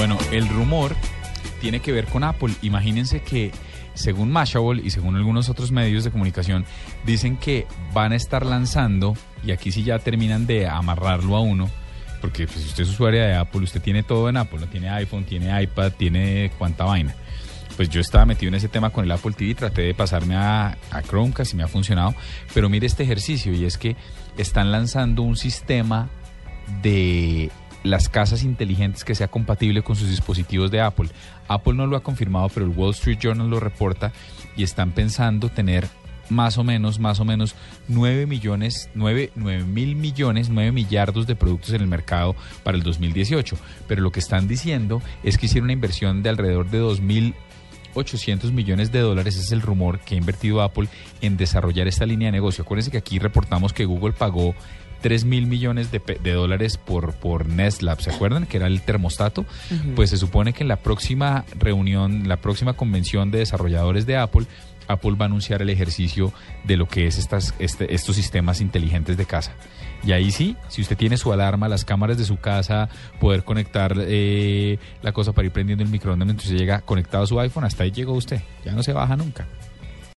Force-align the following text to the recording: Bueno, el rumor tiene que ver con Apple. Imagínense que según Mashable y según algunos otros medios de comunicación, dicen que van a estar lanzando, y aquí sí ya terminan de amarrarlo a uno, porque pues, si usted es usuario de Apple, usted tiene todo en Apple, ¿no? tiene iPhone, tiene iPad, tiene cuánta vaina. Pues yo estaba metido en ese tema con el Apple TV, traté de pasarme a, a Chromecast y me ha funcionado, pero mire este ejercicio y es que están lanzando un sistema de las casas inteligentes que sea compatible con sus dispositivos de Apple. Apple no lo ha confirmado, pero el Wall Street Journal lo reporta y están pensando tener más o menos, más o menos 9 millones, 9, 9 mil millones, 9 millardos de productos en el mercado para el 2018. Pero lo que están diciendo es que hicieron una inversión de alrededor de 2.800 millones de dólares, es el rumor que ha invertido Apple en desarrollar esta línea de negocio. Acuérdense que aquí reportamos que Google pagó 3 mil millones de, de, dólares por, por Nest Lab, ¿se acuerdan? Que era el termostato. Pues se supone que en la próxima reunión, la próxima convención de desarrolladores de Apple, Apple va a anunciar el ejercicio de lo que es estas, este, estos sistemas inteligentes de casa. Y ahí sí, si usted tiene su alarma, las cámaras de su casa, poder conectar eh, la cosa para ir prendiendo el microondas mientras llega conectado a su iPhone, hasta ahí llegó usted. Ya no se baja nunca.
Bueno, 0.00 0.16
el 0.32 0.48
rumor 0.48 0.96
tiene 1.60 1.80
que 1.80 1.92
ver 1.92 2.06
con 2.06 2.24
Apple. 2.24 2.54
Imagínense 2.62 3.20
que 3.20 3.52
según 3.92 4.32
Mashable 4.32 4.80
y 4.82 4.88
según 4.88 5.14
algunos 5.14 5.50
otros 5.50 5.72
medios 5.72 6.04
de 6.04 6.10
comunicación, 6.10 6.64
dicen 7.04 7.36
que 7.36 7.66
van 7.92 8.12
a 8.12 8.16
estar 8.16 8.46
lanzando, 8.46 9.14
y 9.44 9.50
aquí 9.50 9.70
sí 9.70 9.82
ya 9.82 9.98
terminan 9.98 10.46
de 10.46 10.66
amarrarlo 10.66 11.36
a 11.36 11.40
uno, 11.40 11.68
porque 12.22 12.46
pues, 12.46 12.60
si 12.60 12.68
usted 12.68 12.84
es 12.84 12.88
usuario 12.88 13.20
de 13.20 13.34
Apple, 13.34 13.60
usted 13.60 13.82
tiene 13.82 14.02
todo 14.02 14.30
en 14.30 14.38
Apple, 14.38 14.60
¿no? 14.60 14.68
tiene 14.68 14.88
iPhone, 14.88 15.24
tiene 15.24 15.62
iPad, 15.64 15.92
tiene 15.92 16.50
cuánta 16.56 16.86
vaina. 16.86 17.14
Pues 17.76 17.90
yo 17.90 18.00
estaba 18.00 18.24
metido 18.24 18.48
en 18.48 18.54
ese 18.54 18.68
tema 18.68 18.88
con 18.88 19.04
el 19.04 19.10
Apple 19.10 19.34
TV, 19.36 19.54
traté 19.54 19.82
de 19.82 19.92
pasarme 19.92 20.34
a, 20.34 20.78
a 20.90 21.02
Chromecast 21.02 21.52
y 21.52 21.56
me 21.56 21.62
ha 21.62 21.68
funcionado, 21.68 22.14
pero 22.54 22.70
mire 22.70 22.86
este 22.86 23.02
ejercicio 23.02 23.52
y 23.52 23.66
es 23.66 23.76
que 23.76 23.96
están 24.38 24.72
lanzando 24.72 25.20
un 25.20 25.36
sistema 25.36 26.08
de 26.80 27.50
las 27.82 28.08
casas 28.08 28.42
inteligentes 28.42 29.04
que 29.04 29.14
sea 29.14 29.28
compatible 29.28 29.82
con 29.82 29.96
sus 29.96 30.08
dispositivos 30.08 30.70
de 30.70 30.80
Apple. 30.80 31.08
Apple 31.48 31.74
no 31.74 31.86
lo 31.86 31.96
ha 31.96 32.02
confirmado, 32.02 32.48
pero 32.48 32.66
el 32.66 32.72
Wall 32.72 32.92
Street 32.92 33.18
Journal 33.20 33.48
lo 33.48 33.60
reporta 33.60 34.12
y 34.56 34.62
están 34.62 34.92
pensando 34.92 35.48
tener 35.48 35.88
más 36.30 36.58
o 36.58 36.64
menos, 36.64 36.98
más 36.98 37.20
o 37.20 37.24
menos 37.24 37.54
9 37.88 38.26
millones, 38.26 38.88
9, 38.94 39.32
9 39.34 39.64
mil 39.64 39.96
millones, 39.96 40.48
9 40.48 40.72
millardos 40.72 41.26
de 41.26 41.36
productos 41.36 41.70
en 41.70 41.82
el 41.82 41.88
mercado 41.88 42.36
para 42.62 42.76
el 42.76 42.82
2018. 42.82 43.56
Pero 43.88 44.02
lo 44.02 44.12
que 44.12 44.20
están 44.20 44.48
diciendo 44.48 45.02
es 45.22 45.36
que 45.36 45.46
hicieron 45.46 45.64
una 45.64 45.72
inversión 45.72 46.22
de 46.22 46.30
alrededor 46.30 46.70
de 46.70 46.80
2.800 46.80 48.52
millones 48.52 48.92
de 48.92 49.00
dólares, 49.00 49.36
es 49.36 49.52
el 49.52 49.60
rumor 49.60 50.00
que 50.00 50.14
ha 50.14 50.18
invertido 50.18 50.62
Apple 50.62 50.88
en 51.20 51.36
desarrollar 51.36 51.88
esta 51.88 52.06
línea 52.06 52.28
de 52.28 52.32
negocio. 52.32 52.62
Acuérdense 52.62 52.90
que 52.90 52.98
aquí 52.98 53.18
reportamos 53.18 53.72
que 53.72 53.84
Google 53.84 54.12
pagó 54.12 54.54
3 55.00 55.24
mil 55.24 55.46
millones 55.46 55.90
de, 55.90 56.00
de, 56.22 56.32
dólares 56.32 56.76
por, 56.76 57.14
por 57.14 57.46
Nest 57.46 57.82
Lab, 57.82 58.00
¿se 58.00 58.10
acuerdan? 58.10 58.46
Que 58.46 58.58
era 58.58 58.66
el 58.66 58.82
termostato. 58.82 59.44
Pues 59.96 60.10
se 60.10 60.16
supone 60.16 60.52
que 60.52 60.62
en 60.62 60.68
la 60.68 60.76
próxima 60.76 61.44
reunión, 61.58 62.28
la 62.28 62.36
próxima 62.36 62.74
convención 62.74 63.30
de 63.30 63.38
desarrolladores 63.38 64.06
de 64.06 64.16
Apple, 64.16 64.46
Apple 64.88 65.12
va 65.12 65.24
a 65.24 65.28
anunciar 65.28 65.62
el 65.62 65.70
ejercicio 65.70 66.32
de 66.64 66.76
lo 66.76 66.86
que 66.86 67.06
es 67.06 67.18
estas, 67.18 67.54
este, 67.58 67.94
estos 67.94 68.16
sistemas 68.16 68.60
inteligentes 68.60 69.16
de 69.16 69.24
casa. 69.24 69.52
Y 70.02 70.12
ahí 70.12 70.30
sí, 70.30 70.56
si 70.68 70.82
usted 70.82 70.96
tiene 70.96 71.16
su 71.16 71.32
alarma, 71.32 71.68
las 71.68 71.84
cámaras 71.84 72.18
de 72.18 72.24
su 72.24 72.38
casa, 72.38 72.88
poder 73.20 73.44
conectar 73.44 73.94
eh, 73.98 74.78
la 75.02 75.12
cosa 75.12 75.32
para 75.32 75.46
ir 75.46 75.52
prendiendo 75.52 75.84
el 75.84 75.90
microondas 75.90 76.26
mientras 76.26 76.50
llega 76.50 76.80
conectado 76.80 77.24
a 77.24 77.26
su 77.26 77.38
iPhone, 77.38 77.64
hasta 77.64 77.84
ahí 77.84 77.90
llegó 77.90 78.14
usted. 78.14 78.40
Ya 78.64 78.72
no 78.72 78.82
se 78.82 78.92
baja 78.92 79.16
nunca. 79.16 79.46